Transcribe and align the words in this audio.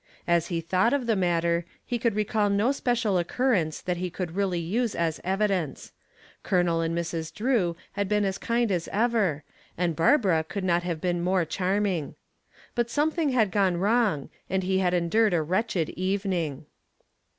As 0.27 0.47
he 0.47 0.61
thought 0.61 0.93
of 0.93 1.05
the 1.05 1.15
matter 1.15 1.63
he 1.85 1.99
could 1.99 2.15
recall 2.15 2.49
no 2.49 2.71
special 2.71 3.19
occurrence 3.19 3.79
that 3.81 3.97
he 3.97 4.09
could 4.09 4.31
really 4.35 4.57
use 4.59 4.95
as 4.95 5.21
evidence. 5.23 5.91
Colonel 6.41 6.81
and 6.81 6.97
Mrs. 6.97 7.31
Drew 7.31 7.75
had 7.91 8.09
been 8.09 8.25
as 8.25 8.39
kind 8.39 8.71
as 8.71 8.87
ever 8.91 9.43
and 9.77 9.95
Barbara 9.95 10.43
could 10.43 10.63
not 10.63 10.81
have 10.81 11.01
been 11.01 11.21
more 11.21 11.45
charming. 11.45 12.15
But 12.73 12.89
something 12.89 13.29
had 13.29 13.51
gone 13.51 13.77
wrong 13.77 14.31
and 14.49 14.63
he 14.63 14.79
had 14.79 14.95
endured 14.95 15.35
a 15.35 15.43
wretched 15.43 15.89
evening. 15.89 16.65